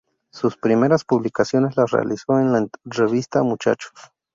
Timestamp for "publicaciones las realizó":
1.05-2.39